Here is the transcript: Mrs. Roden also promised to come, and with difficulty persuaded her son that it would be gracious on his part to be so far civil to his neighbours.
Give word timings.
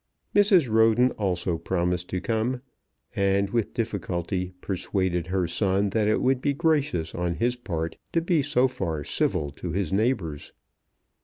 Mrs. 0.35 0.67
Roden 0.67 1.11
also 1.11 1.59
promised 1.59 2.09
to 2.09 2.19
come, 2.19 2.63
and 3.15 3.51
with 3.51 3.75
difficulty 3.75 4.51
persuaded 4.59 5.27
her 5.27 5.45
son 5.45 5.91
that 5.91 6.07
it 6.07 6.23
would 6.23 6.41
be 6.41 6.53
gracious 6.55 7.13
on 7.13 7.35
his 7.35 7.55
part 7.55 7.95
to 8.13 8.19
be 8.19 8.41
so 8.41 8.67
far 8.67 9.03
civil 9.03 9.51
to 9.51 9.71
his 9.73 9.93
neighbours. 9.93 10.53